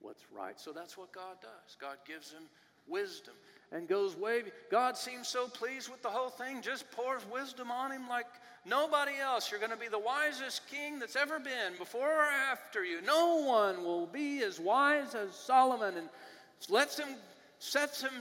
what's 0.00 0.24
right. 0.34 0.58
So 0.60 0.72
that's 0.72 0.98
what 0.98 1.12
God 1.12 1.36
does. 1.40 1.76
God 1.80 1.96
gives 2.06 2.32
him 2.32 2.42
wisdom 2.86 3.34
and 3.72 3.88
goes 3.88 4.16
way. 4.16 4.42
God 4.70 4.96
seems 4.96 5.28
so 5.28 5.46
pleased 5.46 5.90
with 5.90 6.02
the 6.02 6.08
whole 6.08 6.28
thing, 6.28 6.60
just 6.60 6.90
pours 6.90 7.22
wisdom 7.32 7.70
on 7.70 7.92
him 7.92 8.08
like 8.08 8.26
nobody 8.66 9.12
else. 9.22 9.50
You're 9.50 9.60
going 9.60 9.72
to 9.72 9.78
be 9.78 9.88
the 9.88 9.98
wisest 9.98 10.68
king 10.68 10.98
that's 10.98 11.16
ever 11.16 11.38
been 11.38 11.76
before 11.78 12.10
or 12.10 12.28
after 12.50 12.84
you. 12.84 13.00
No 13.02 13.36
one 13.36 13.84
will 13.84 14.06
be 14.06 14.42
as 14.42 14.60
wise 14.60 15.14
as 15.14 15.34
Solomon 15.34 15.96
and 15.96 16.08
lets 16.68 16.98
him, 16.98 17.08
sets 17.58 18.02
him 18.02 18.12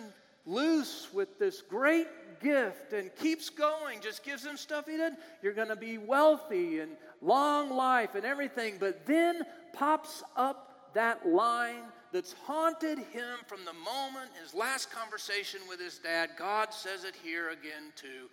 loose 0.46 1.08
with 1.14 1.38
this 1.40 1.62
great 1.62 2.08
gift 2.40 2.94
and 2.94 3.14
keeps 3.16 3.50
going, 3.50 4.00
just 4.02 4.24
gives 4.24 4.46
him 4.46 4.58
stuff 4.58 4.86
he 4.88 4.98
did, 4.98 5.14
you're 5.42 5.54
going 5.54 5.68
to 5.68 5.76
be 5.76 5.98
wealthy 5.98 6.80
and 6.80 6.92
long 7.22 7.70
life 7.70 8.16
and 8.16 8.26
everything. 8.26 8.76
But 8.80 9.06
then 9.06 9.44
pops 9.74 10.24
up 10.36 10.92
that 10.94 11.28
line 11.28 11.84
that's 12.12 12.34
haunted 12.34 12.98
him 12.98 13.38
from 13.46 13.60
the 13.66 13.74
moment 13.74 14.32
his 14.42 14.54
last 14.54 14.92
conversation 14.92 15.60
with 15.68 15.80
his 15.80 16.00
dad. 16.00 16.32
God 16.38 16.74
says 16.74 17.04
it 17.04 17.16
here 17.24 17.50
again 17.50 17.94
too 17.96 18.30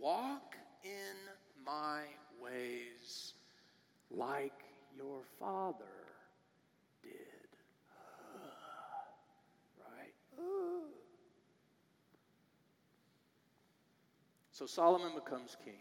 walk 0.00 0.56
in 0.82 1.16
my 1.64 2.00
ways 2.42 3.34
like 4.10 4.64
your 4.96 5.20
father 5.38 5.84
did. 7.02 7.12
right? 9.78 10.12
So 14.52 14.66
Solomon 14.66 15.12
becomes 15.14 15.56
king. 15.64 15.80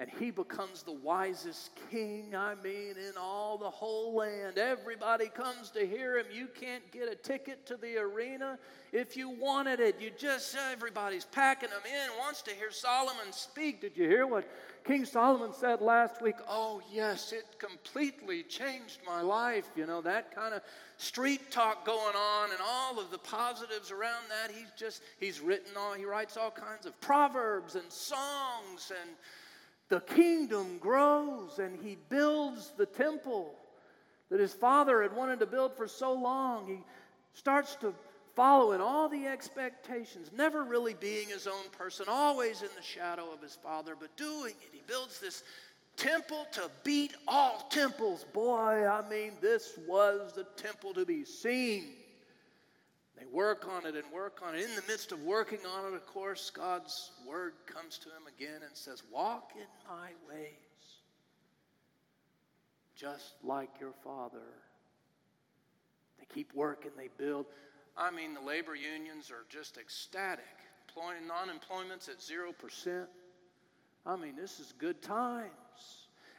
And 0.00 0.08
he 0.18 0.30
becomes 0.30 0.82
the 0.82 0.94
wisest 0.94 1.72
king, 1.90 2.34
I 2.34 2.54
mean, 2.54 2.94
in 2.96 3.12
all 3.20 3.58
the 3.58 3.68
whole 3.68 4.14
land. 4.14 4.56
Everybody 4.56 5.28
comes 5.28 5.68
to 5.72 5.86
hear 5.86 6.16
him. 6.16 6.24
You 6.32 6.48
can't 6.58 6.90
get 6.90 7.12
a 7.12 7.14
ticket 7.14 7.66
to 7.66 7.76
the 7.76 7.98
arena 7.98 8.58
if 8.92 9.14
you 9.14 9.28
wanted 9.28 9.78
it. 9.78 10.00
You 10.00 10.10
just, 10.16 10.56
everybody's 10.72 11.26
packing 11.26 11.68
them 11.68 11.82
in, 11.84 12.18
wants 12.18 12.40
to 12.42 12.50
hear 12.52 12.70
Solomon 12.70 13.30
speak. 13.30 13.82
Did 13.82 13.94
you 13.94 14.08
hear 14.08 14.26
what 14.26 14.48
King 14.86 15.04
Solomon 15.04 15.52
said 15.52 15.82
last 15.82 16.22
week? 16.22 16.36
Oh, 16.48 16.80
yes, 16.90 17.34
it 17.34 17.44
completely 17.58 18.42
changed 18.42 19.00
my 19.06 19.20
life. 19.20 19.68
You 19.76 19.84
know, 19.84 20.00
that 20.00 20.34
kind 20.34 20.54
of 20.54 20.62
street 20.96 21.50
talk 21.50 21.84
going 21.84 22.16
on 22.16 22.52
and 22.52 22.60
all 22.66 22.98
of 22.98 23.10
the 23.10 23.18
positives 23.18 23.90
around 23.90 24.24
that. 24.30 24.50
He's 24.50 24.72
just, 24.78 25.02
he's 25.18 25.42
written 25.42 25.72
all, 25.76 25.92
he 25.92 26.06
writes 26.06 26.38
all 26.38 26.50
kinds 26.50 26.86
of 26.86 26.98
proverbs 27.02 27.74
and 27.74 27.92
songs 27.92 28.90
and 28.98 29.10
the 29.90 30.00
kingdom 30.00 30.78
grows 30.78 31.58
and 31.58 31.78
he 31.82 31.98
builds 32.08 32.72
the 32.78 32.86
temple 32.86 33.54
that 34.30 34.40
his 34.40 34.54
father 34.54 35.02
had 35.02 35.14
wanted 35.14 35.40
to 35.40 35.46
build 35.46 35.76
for 35.76 35.88
so 35.88 36.12
long. 36.14 36.66
He 36.68 36.78
starts 37.34 37.74
to 37.76 37.92
follow 38.36 38.72
in 38.72 38.80
all 38.80 39.08
the 39.08 39.26
expectations, 39.26 40.30
never 40.34 40.62
really 40.62 40.94
being 40.94 41.28
his 41.28 41.48
own 41.48 41.68
person, 41.76 42.06
always 42.08 42.62
in 42.62 42.68
the 42.76 42.82
shadow 42.82 43.32
of 43.32 43.42
his 43.42 43.56
father, 43.56 43.96
but 43.98 44.16
doing 44.16 44.54
it. 44.62 44.68
He 44.72 44.80
builds 44.86 45.18
this 45.18 45.42
temple 45.96 46.46
to 46.52 46.70
beat 46.84 47.14
all 47.26 47.66
temples. 47.68 48.24
Boy, 48.32 48.86
I 48.86 49.06
mean, 49.10 49.32
this 49.40 49.76
was 49.88 50.32
the 50.32 50.44
temple 50.56 50.94
to 50.94 51.04
be 51.04 51.24
seen. 51.24 51.94
Work 53.32 53.68
on 53.68 53.86
it 53.86 53.94
and 53.94 54.04
work 54.12 54.40
on 54.44 54.54
it. 54.54 54.64
In 54.64 54.74
the 54.74 54.82
midst 54.88 55.12
of 55.12 55.22
working 55.22 55.60
on 55.76 55.92
it, 55.92 55.96
of 55.96 56.06
course, 56.06 56.50
God's 56.50 57.12
word 57.26 57.52
comes 57.66 57.98
to 57.98 58.08
him 58.08 58.26
again 58.36 58.62
and 58.66 58.74
says, 58.74 59.02
Walk 59.12 59.52
in 59.54 59.66
my 59.88 60.10
ways, 60.28 60.54
just 62.96 63.34
like 63.44 63.70
your 63.80 63.94
father. 64.04 64.38
They 66.18 66.26
keep 66.34 66.52
working, 66.54 66.90
they 66.96 67.08
build. 67.18 67.46
I 67.96 68.10
mean, 68.10 68.34
the 68.34 68.40
labor 68.40 68.74
unions 68.74 69.30
are 69.30 69.44
just 69.48 69.78
ecstatic. 69.78 70.44
Non 71.26 71.48
employment's 71.48 72.08
at 72.08 72.18
0%. 72.18 73.06
I 74.06 74.16
mean, 74.16 74.34
this 74.34 74.58
is 74.58 74.72
good 74.78 75.00
times. 75.02 75.50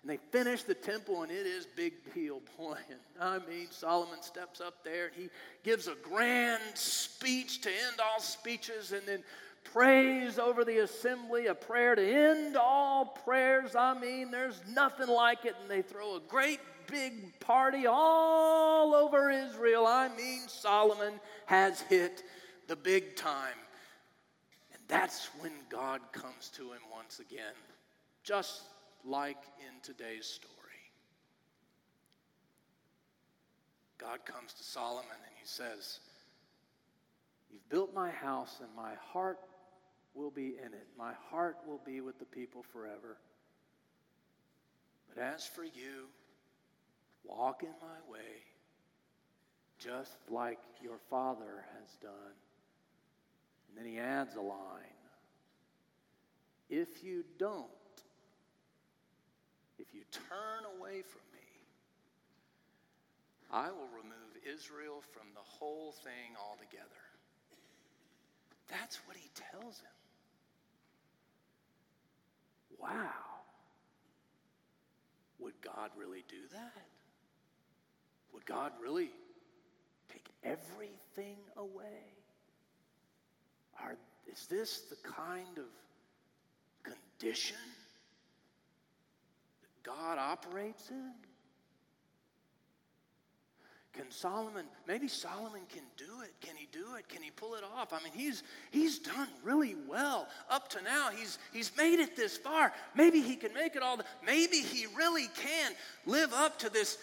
And 0.02 0.10
they 0.10 0.18
finish 0.32 0.64
the 0.64 0.74
temple, 0.74 1.22
and 1.22 1.32
it 1.32 1.46
is 1.46 1.68
big 1.76 1.94
deal, 2.14 2.42
boy. 2.58 2.78
I 3.22 3.40
mean, 3.48 3.68
Solomon 3.70 4.22
steps 4.22 4.60
up 4.60 4.84
there 4.84 5.08
and 5.08 5.16
he 5.16 5.30
gives 5.64 5.88
a 5.88 5.96
grand 6.02 6.76
speech 6.76 7.62
to 7.62 7.70
end 7.70 8.00
all 8.04 8.20
speeches 8.20 8.94
and 8.94 9.04
then 9.06 9.24
prays 9.64 10.40
over 10.40 10.66
the 10.66 10.80
assembly, 10.80 11.48
a 11.48 11.54
prayer 11.56 11.94
to 11.94 12.02
end 12.02 12.58
all 12.58 13.06
prayers. 13.24 13.76
I 13.76 13.98
mean, 13.98 14.32
there's 14.32 14.60
nothing 14.70 15.08
like 15.08 15.46
it. 15.46 15.56
And 15.62 15.70
they 15.70 15.84
throw 15.84 16.16
a 16.16 16.20
great 16.20 16.60
big 16.88 17.40
party 17.40 17.86
all 17.88 18.96
over 18.96 19.30
Israel. 19.30 19.86
I 19.86 20.10
mean, 20.18 20.42
Solomon 20.48 21.14
has 21.46 21.82
hit 21.82 22.24
the 22.68 22.76
big 22.76 23.16
time. 23.16 23.54
And 24.74 24.82
that's 24.88 25.28
when 25.40 25.54
God 25.70 26.02
comes 26.12 26.50
to 26.56 26.72
him 26.72 26.82
once 26.92 27.20
again, 27.20 27.54
just 28.24 28.64
like 29.06 29.44
in 29.60 29.82
today's 29.82 30.26
story. 30.26 30.58
God 33.98 34.26
comes 34.26 34.54
to 34.54 34.64
Solomon 34.64 35.06
and 35.12 35.36
he 35.40 35.46
says, 35.46 36.00
You've 37.52 37.68
built 37.70 37.94
my 37.94 38.10
house, 38.10 38.60
and 38.62 38.70
my 38.76 38.94
heart 39.12 39.40
will 40.14 40.32
be 40.32 40.56
in 40.58 40.74
it. 40.74 40.88
My 40.98 41.12
heart 41.30 41.58
will 41.68 41.82
be 41.86 42.00
with 42.00 42.18
the 42.18 42.26
people 42.26 42.64
forever. 42.72 43.18
But 45.10 45.22
as 45.22 45.46
for 45.46 45.64
you, 45.64 46.08
walk 47.26 47.64
in 47.64 47.74
my 47.82 48.12
way, 48.12 48.44
just 49.78 50.16
like 50.30 50.60
your 50.82 50.98
father 51.10 51.66
has 51.78 51.98
done. 52.02 52.36
And 53.68 53.78
then 53.78 53.92
he 53.92 54.00
adds 54.00 54.36
a 54.36 54.42
line 54.42 54.58
If 56.70 57.04
you 57.04 57.26
don't, 57.38 57.68
if 59.82 59.94
you 59.94 60.02
turn 60.12 60.64
away 60.78 61.02
from 61.02 61.22
me, 61.34 61.40
I 63.52 63.70
will 63.72 63.90
remove 63.98 64.38
Israel 64.48 65.02
from 65.12 65.28
the 65.34 65.42
whole 65.42 65.92
thing 66.04 66.38
altogether. 66.40 66.86
That's 68.70 68.98
what 69.06 69.18
he 69.18 69.30
tells 69.52 69.80
him. 69.80 69.98
Wow. 72.80 73.42
Would 75.40 75.60
God 75.62 75.90
really 75.98 76.24
do 76.30 76.48
that? 76.54 76.86
Would 78.34 78.46
God 78.46 78.72
really 78.82 79.12
take 80.12 80.26
everything 80.44 81.38
away? 81.58 82.14
Are, 83.82 83.98
is 84.32 84.46
this 84.48 84.82
the 84.82 84.96
kind 85.10 85.58
of 85.58 85.66
condition 86.84 87.58
God 89.84 90.18
operates 90.18 90.90
in? 90.90 91.12
Can 93.94 94.10
Solomon, 94.10 94.66
maybe 94.88 95.10
Solomon 95.10 95.62
can 95.68 95.84
do 95.98 96.22
it. 96.24 96.34
Can 96.40 96.56
he 96.56 96.68
do 96.72 96.96
it? 96.98 97.10
Can 97.10 97.22
he 97.22 97.30
pull 97.30 97.56
it 97.56 97.64
off? 97.76 97.92
I 97.92 98.02
mean, 98.02 98.14
he's, 98.16 98.42
he's 98.72 99.00
done 99.00 99.28
really 99.44 99.76
well. 99.90 100.28
Up 100.50 100.70
to 100.70 100.82
now, 100.82 101.10
he's, 101.14 101.40
he's 101.52 101.76
made 101.76 102.00
it 102.00 102.16
this 102.16 102.38
far. 102.38 102.72
Maybe 102.96 103.20
he 103.20 103.36
can 103.36 103.54
make 103.54 103.76
it 103.76 103.84
all. 103.84 103.98
The, 103.98 104.06
maybe 104.26 104.58
he 104.58 104.86
really 104.96 105.28
can 105.36 105.74
live 106.06 106.32
up 106.34 106.58
to 106.60 106.70
this 106.70 106.98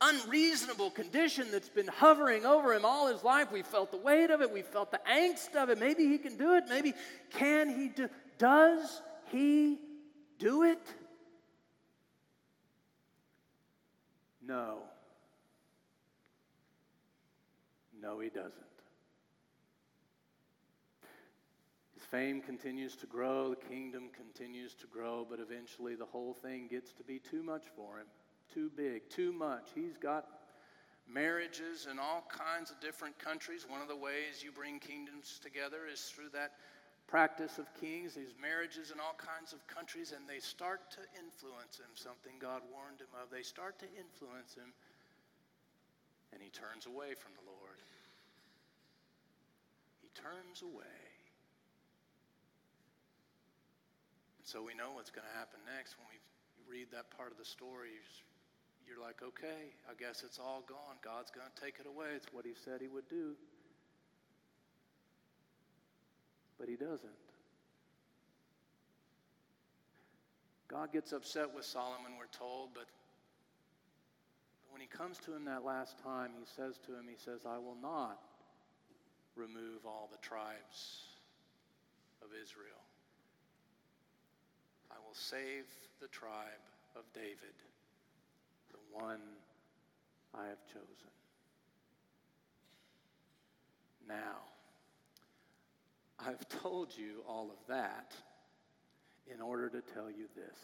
unreasonable 0.00 0.90
condition 0.90 1.46
that's 1.52 1.68
been 1.68 1.86
hovering 1.86 2.44
over 2.44 2.74
him 2.74 2.84
all 2.84 3.06
his 3.06 3.22
life. 3.22 3.52
We 3.52 3.62
felt 3.62 3.92
the 3.92 3.98
weight 3.98 4.30
of 4.30 4.40
it. 4.40 4.52
We 4.52 4.62
felt 4.62 4.90
the 4.90 5.00
angst 5.08 5.54
of 5.54 5.70
it. 5.70 5.78
Maybe 5.78 6.08
he 6.08 6.18
can 6.18 6.36
do 6.36 6.56
it. 6.56 6.64
Maybe 6.68 6.94
can 7.30 7.68
he 7.68 7.88
do 7.88 8.08
Does 8.38 9.02
he 9.30 9.78
do 10.40 10.64
it? 10.64 10.80
No. 14.46 14.78
No, 18.00 18.20
he 18.20 18.28
doesn't. 18.28 18.52
His 21.94 22.02
fame 22.10 22.42
continues 22.42 22.96
to 22.96 23.06
grow, 23.06 23.50
the 23.50 23.56
kingdom 23.56 24.10
continues 24.14 24.74
to 24.74 24.86
grow, 24.86 25.26
but 25.28 25.40
eventually 25.40 25.94
the 25.94 26.04
whole 26.04 26.34
thing 26.34 26.68
gets 26.68 26.92
to 26.92 27.04
be 27.04 27.18
too 27.18 27.42
much 27.42 27.64
for 27.74 27.98
him. 27.98 28.06
Too 28.52 28.70
big, 28.76 29.08
too 29.08 29.32
much. 29.32 29.70
He's 29.74 29.96
got 29.96 30.26
marriages 31.08 31.86
in 31.90 31.98
all 31.98 32.26
kinds 32.28 32.70
of 32.70 32.80
different 32.80 33.18
countries. 33.18 33.66
One 33.68 33.80
of 33.80 33.88
the 33.88 33.96
ways 33.96 34.42
you 34.42 34.52
bring 34.52 34.78
kingdoms 34.78 35.38
together 35.42 35.86
is 35.90 36.00
through 36.00 36.30
that 36.34 36.52
practice 37.14 37.62
of 37.62 37.70
kings, 37.78 38.18
these 38.18 38.34
marriages 38.42 38.90
in 38.90 38.98
all 38.98 39.14
kinds 39.14 39.54
of 39.54 39.62
countries, 39.70 40.10
and 40.10 40.26
they 40.26 40.42
start 40.42 40.90
to 40.90 40.98
influence 41.14 41.78
him, 41.78 41.86
something 41.94 42.34
God 42.42 42.58
warned 42.74 42.98
him 42.98 43.14
of. 43.14 43.30
They 43.30 43.46
start 43.46 43.78
to 43.86 43.88
influence 43.94 44.58
him, 44.58 44.74
and 46.34 46.42
he 46.42 46.50
turns 46.50 46.90
away 46.90 47.14
from 47.14 47.30
the 47.38 47.46
Lord. 47.46 47.78
He 50.02 50.10
turns 50.18 50.66
away. 50.66 50.98
And 54.42 54.46
so 54.50 54.66
we 54.66 54.74
know 54.74 54.98
what's 54.98 55.14
going 55.14 55.30
to 55.30 55.36
happen 55.38 55.62
next 55.70 55.94
when 55.94 56.10
we 56.10 56.18
read 56.66 56.90
that 56.90 57.14
part 57.14 57.30
of 57.30 57.38
the 57.38 57.46
story. 57.46 57.94
You're 58.90 58.98
like, 58.98 59.22
okay, 59.22 59.70
I 59.86 59.94
guess 59.94 60.26
it's 60.26 60.42
all 60.42 60.66
gone. 60.66 60.98
God's 60.98 61.30
going 61.30 61.46
to 61.46 61.54
take 61.62 61.78
it 61.78 61.86
away. 61.86 62.18
It's 62.18 62.34
what 62.34 62.42
he 62.42 62.58
said 62.58 62.82
he 62.82 62.90
would 62.90 63.06
do 63.06 63.38
but 66.64 66.70
he 66.70 66.76
doesn't. 66.76 67.12
God 70.66 70.94
gets 70.94 71.12
upset 71.12 71.54
with 71.54 71.66
Solomon, 71.66 72.12
we're 72.18 72.38
told, 72.38 72.70
but 72.72 72.86
when 74.70 74.80
he 74.80 74.86
comes 74.86 75.18
to 75.26 75.36
him 75.36 75.44
that 75.44 75.62
last 75.62 76.02
time, 76.02 76.30
he 76.38 76.46
says 76.56 76.78
to 76.86 76.92
him, 76.92 77.04
He 77.06 77.22
says, 77.22 77.40
I 77.46 77.58
will 77.58 77.76
not 77.82 78.18
remove 79.36 79.84
all 79.84 80.08
the 80.10 80.26
tribes 80.26 81.02
of 82.22 82.28
Israel. 82.42 82.80
I 84.90 84.94
will 85.06 85.12
save 85.12 85.66
the 86.00 86.08
tribe 86.08 86.64
of 86.96 87.02
David, 87.12 87.60
the 88.72 89.04
one 89.04 89.20
I 90.34 90.46
have 90.46 90.64
chosen. 90.72 91.12
Now, 94.08 94.53
I've 96.26 96.48
told 96.48 96.96
you 96.96 97.22
all 97.28 97.50
of 97.50 97.66
that 97.68 98.12
in 99.32 99.40
order 99.40 99.68
to 99.68 99.80
tell 99.80 100.10
you 100.10 100.26
this. 100.34 100.56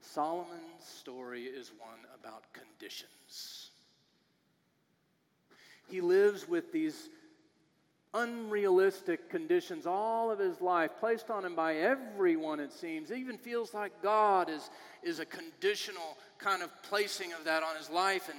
Solomon's 0.00 0.84
story 0.84 1.44
is 1.44 1.72
one 1.78 1.98
about 2.18 2.44
conditions. 2.52 3.70
He 5.88 6.00
lives 6.00 6.48
with 6.48 6.72
these 6.72 7.08
unrealistic 8.14 9.28
conditions 9.28 9.86
all 9.86 10.30
of 10.30 10.38
his 10.38 10.60
life, 10.60 10.90
placed 10.98 11.30
on 11.30 11.44
him 11.44 11.54
by 11.54 11.76
everyone, 11.76 12.60
it 12.60 12.72
seems. 12.72 13.10
It 13.10 13.18
even 13.18 13.36
feels 13.36 13.74
like 13.74 14.02
God 14.02 14.48
is, 14.48 14.70
is 15.02 15.18
a 15.18 15.26
conditional 15.26 16.16
kind 16.38 16.62
of 16.62 16.70
placing 16.82 17.32
of 17.34 17.44
that 17.44 17.62
on 17.62 17.76
his 17.76 17.90
life. 17.90 18.30
And 18.30 18.38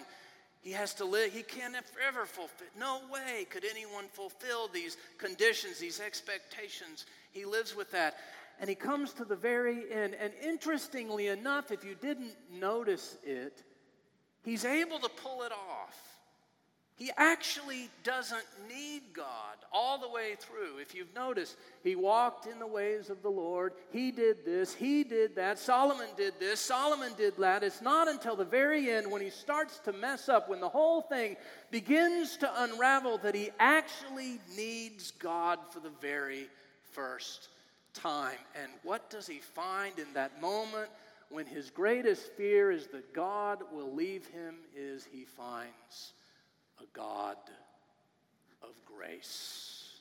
he 0.62 0.72
has 0.72 0.94
to 0.96 1.06
live, 1.06 1.34
he 1.34 1.44
can't 1.44 1.76
ever 2.06 2.26
fulfill. 2.26 2.68
No 2.78 3.02
way 3.12 3.46
could 3.50 3.64
anyone 3.64 4.06
fulfill 4.12 4.68
these 4.68 4.98
conditions, 5.18 5.80
these 5.80 6.00
expectations. 6.00 7.06
He 7.32 7.46
lives 7.46 7.76
with 7.76 7.92
that. 7.92 8.16
And 8.60 8.70
he 8.70 8.76
comes 8.76 9.14
to 9.14 9.26
the 9.26 9.36
very 9.36 9.92
end. 9.92 10.16
And 10.20 10.34
interestingly 10.42 11.28
enough, 11.28 11.72
if 11.72 11.84
you 11.84 11.96
didn't 11.96 12.34
notice 12.52 13.18
it, 13.24 13.64
he's 14.44 14.66
able 14.66 15.00
to 15.00 15.10
pull 15.10 15.44
it 15.44 15.52
off. 15.52 16.07
He 16.98 17.12
actually 17.16 17.92
doesn't 18.04 18.44
need 18.68 19.04
God 19.14 19.56
all 19.72 20.00
the 20.00 20.10
way 20.10 20.36
through. 20.36 20.80
If 20.80 20.96
you've 20.96 21.14
noticed, 21.14 21.56
he 21.84 21.96
walked 21.96 22.48
in 22.48 22.58
the 22.58 22.66
ways 22.66 23.12
of 23.12 23.22
the 23.22 23.30
Lord. 23.30 23.74
He 23.92 24.10
did 24.10 24.44
this, 24.44 24.74
he 24.74 25.04
did 25.04 25.36
that. 25.36 25.60
Solomon 25.60 26.08
did 26.18 26.34
this, 26.40 26.60
Solomon 26.60 27.12
did 27.16 27.38
that. 27.38 27.64
It's 27.64 27.84
not 27.84 28.08
until 28.08 28.36
the 28.36 28.44
very 28.44 28.90
end 28.90 29.12
when 29.12 29.22
he 29.22 29.30
starts 29.30 29.78
to 29.82 29.94
mess 29.94 30.28
up, 30.28 30.50
when 30.50 30.60
the 30.60 30.70
whole 30.70 31.04
thing 31.04 31.36
begins 31.70 32.36
to 32.38 32.64
unravel, 32.64 33.20
that 33.20 33.36
he 33.36 33.52
actually 33.60 34.40
needs 34.56 35.12
God 35.12 35.60
for 35.70 35.80
the 35.80 35.92
very 36.02 36.48
first 36.94 37.50
time. 37.94 38.40
And 38.60 38.72
what 38.82 39.12
does 39.12 39.28
he 39.28 39.38
find 39.38 40.00
in 40.00 40.12
that 40.16 40.42
moment? 40.42 40.90
When 41.30 41.46
his 41.46 41.70
greatest 41.70 42.32
fear 42.34 42.72
is 42.72 42.88
that 42.88 43.14
God 43.14 43.62
will 43.72 43.94
leave 43.94 44.26
him, 44.28 44.56
is 44.76 45.06
he 45.12 45.26
finds 45.26 46.14
a 46.80 46.86
God 46.98 47.38
of 48.62 48.70
grace. 48.86 50.00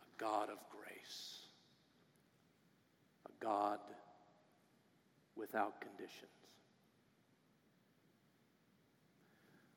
A 0.00 0.22
God 0.22 0.50
of 0.50 0.58
grace. 0.70 1.38
A 3.26 3.44
God 3.44 3.78
without 5.36 5.80
conditions. 5.80 6.30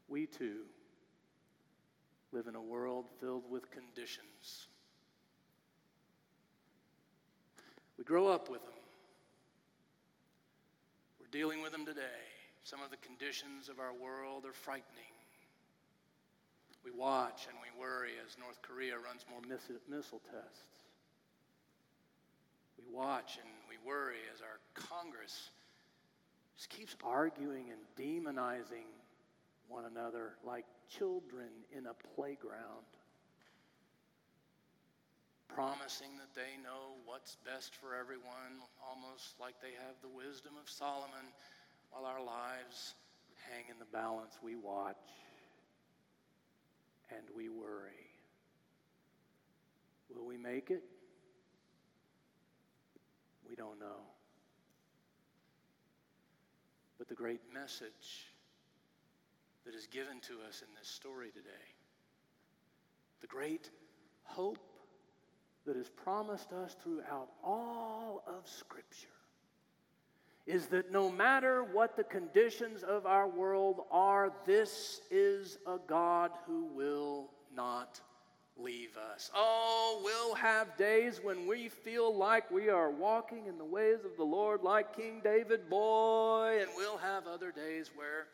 We 0.08 0.26
too 0.26 0.64
live 2.34 2.48
in 2.48 2.56
a 2.56 2.62
world 2.62 3.06
filled 3.20 3.50
with 3.50 3.70
conditions. 3.72 4.68
We 7.98 8.04
grow 8.04 8.28
up 8.28 8.50
with 8.50 8.64
them. 8.64 8.74
We're 11.20 11.28
dealing 11.28 11.62
with 11.62 11.72
them 11.72 11.86
today. 11.86 12.31
Some 12.64 12.82
of 12.82 12.92
the 12.92 12.98
conditions 12.98 13.70
of 13.70 13.80
our 13.80 13.94
world 13.94 14.46
are 14.46 14.54
frightening. 14.54 15.16
We 16.84 16.92
watch 16.92 17.48
and 17.50 17.58
we 17.62 17.80
worry 17.80 18.14
as 18.26 18.38
North 18.38 18.62
Korea 18.62 18.96
runs 18.98 19.26
more 19.30 19.42
missile 19.42 20.22
tests. 20.32 20.86
We 22.78 22.86
watch 22.92 23.38
and 23.42 23.50
we 23.70 23.76
worry 23.88 24.22
as 24.34 24.42
our 24.42 24.60
Congress 24.74 25.52
just 26.56 26.70
keeps 26.70 26.96
arguing 27.04 27.72
and 27.72 27.82
demonizing 27.98 28.90
one 29.68 29.86
another 29.86 30.38
like 30.46 30.66
children 30.90 31.50
in 31.76 31.88
a 31.88 31.96
playground, 32.16 32.86
promising 35.48 36.18
that 36.18 36.36
they 36.36 36.62
know 36.62 37.00
what's 37.06 37.38
best 37.46 37.76
for 37.76 37.96
everyone, 37.96 38.62
almost 38.84 39.40
like 39.40 39.56
they 39.62 39.74
have 39.88 39.96
the 40.02 40.10
wisdom 40.10 40.54
of 40.62 40.70
Solomon, 40.70 41.34
while 41.92 42.06
our 42.06 42.24
lives 42.24 42.96
hang 43.50 43.66
in 43.70 43.78
the 43.80 43.86
balance. 43.86 44.38
We 44.44 44.56
watch 44.56 44.96
and 47.10 47.24
we 47.36 47.50
worry. 47.50 47.92
Will 50.14 50.26
we 50.26 50.38
make 50.38 50.72
it? 50.72 50.84
We 53.48 53.56
don't 53.56 53.80
know. 53.80 54.08
But 56.98 57.08
the 57.10 57.16
great 57.16 57.42
message 57.54 58.28
that 59.66 59.76
is 59.76 59.88
given 59.88 60.20
to 60.22 60.34
us 60.48 60.62
in 60.62 60.74
this 60.80 60.88
story 60.88 61.30
today. 61.30 61.50
The 63.22 63.28
great 63.28 63.70
hope 64.24 64.58
that 65.66 65.76
is 65.76 65.90
promised 65.90 66.52
us 66.54 66.76
throughout 66.82 67.30
all 67.44 68.24
of 68.26 68.48
Scripture 68.50 69.21
is 70.48 70.68
that 70.68 70.92
no 70.92 71.10
matter 71.10 71.64
what 71.64 71.96
the 71.96 72.04
conditions 72.04 72.84
of 72.84 73.06
our 73.06 73.28
world 73.28 73.82
are, 73.92 74.32
this 74.46 75.02
is 75.12 75.60
a 75.68 75.78
God 75.88 76.32
who 76.46 76.66
will 76.74 77.30
not 77.56 78.02
leave 78.58 78.98
us. 79.14 79.32
Oh, 79.36 80.02
we'll 80.04 80.36
have 80.36 80.76
days 80.78 81.20
when 81.24 81.48
we 81.48 81.70
feel 81.70 82.16
like 82.16 82.50
we 82.52 82.70
are 82.70 82.90
walking 82.90 83.46
in 83.48 83.58
the 83.58 83.66
ways 83.66 84.00
of 84.04 84.18
the 84.18 84.24
Lord 84.24 84.62
like 84.64 84.96
King 84.96 85.22
David, 85.24 85.70
boy, 85.70 86.60
and 86.62 86.70
we'll 86.76 86.98
have 86.98 87.28
other 87.28 87.52
days 87.52 87.92
where 87.96 88.28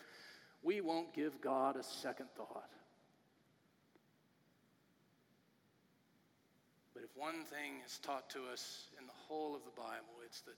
we 0.63 0.81
won't 0.81 1.13
give 1.13 1.39
God 1.41 1.75
a 1.75 1.83
second 1.83 2.27
thought. 2.35 2.69
But 6.93 7.03
if 7.03 7.15
one 7.15 7.43
thing 7.45 7.81
is 7.85 7.99
taught 7.99 8.29
to 8.31 8.39
us 8.51 8.87
in 8.99 9.05
the 9.05 9.13
whole 9.27 9.55
of 9.55 9.61
the 9.65 9.81
Bible, 9.81 10.23
it's 10.25 10.41
that 10.41 10.55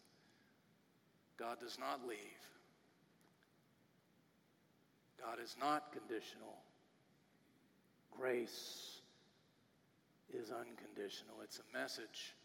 God 1.39 1.57
does 1.61 1.79
not 1.79 2.05
leave. 2.05 2.17
God 5.23 5.37
is 5.41 5.55
not 5.59 5.93
conditional. 5.93 6.57
Grace 8.11 8.99
is 10.33 10.51
unconditional. 10.51 11.35
It's 11.43 11.59
a 11.59 11.77
message 11.77 12.35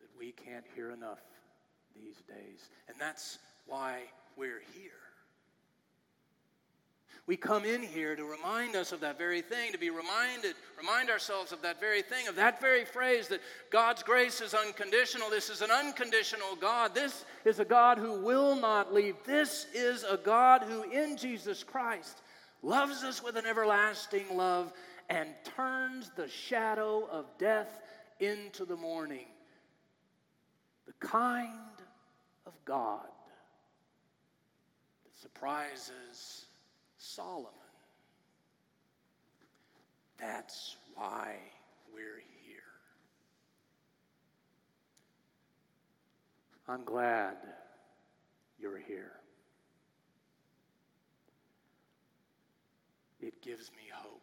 that 0.00 0.08
we 0.18 0.32
can't 0.32 0.64
hear 0.74 0.90
enough 0.90 1.22
these 1.94 2.16
days. 2.28 2.68
And 2.88 2.96
that's 2.98 3.38
why 3.66 4.00
we're 4.36 4.62
here. 4.74 5.09
We 7.30 7.36
come 7.36 7.64
in 7.64 7.80
here 7.84 8.16
to 8.16 8.24
remind 8.24 8.74
us 8.74 8.90
of 8.90 8.98
that 9.02 9.16
very 9.16 9.40
thing, 9.40 9.70
to 9.70 9.78
be 9.78 9.90
reminded, 9.90 10.56
remind 10.76 11.10
ourselves 11.10 11.52
of 11.52 11.62
that 11.62 11.78
very 11.78 12.02
thing, 12.02 12.26
of 12.26 12.34
that 12.34 12.60
very 12.60 12.84
phrase 12.84 13.28
that 13.28 13.40
God's 13.70 14.02
grace 14.02 14.40
is 14.40 14.52
unconditional. 14.52 15.30
This 15.30 15.48
is 15.48 15.62
an 15.62 15.70
unconditional 15.70 16.56
God. 16.60 16.92
This 16.92 17.24
is 17.44 17.60
a 17.60 17.64
God 17.64 17.98
who 17.98 18.20
will 18.20 18.56
not 18.56 18.92
leave. 18.92 19.14
This 19.24 19.68
is 19.72 20.02
a 20.02 20.16
God 20.16 20.64
who, 20.64 20.82
in 20.90 21.16
Jesus 21.16 21.62
Christ, 21.62 22.20
loves 22.64 23.04
us 23.04 23.22
with 23.22 23.36
an 23.36 23.46
everlasting 23.46 24.36
love 24.36 24.72
and 25.08 25.28
turns 25.56 26.10
the 26.16 26.26
shadow 26.26 27.08
of 27.12 27.26
death 27.38 27.78
into 28.18 28.64
the 28.64 28.74
morning. 28.74 29.28
The 30.88 31.06
kind 31.06 31.78
of 32.44 32.54
God 32.64 33.06
that 35.04 35.16
surprises 35.16 36.46
Solomon. 37.00 37.50
That's 40.18 40.76
why 40.94 41.36
we're 41.94 42.22
here. 42.44 42.60
I'm 46.68 46.84
glad 46.84 47.36
you're 48.58 48.78
here. 48.78 49.12
It 53.22 53.40
gives 53.40 53.70
me 53.70 53.84
hope. 53.92 54.19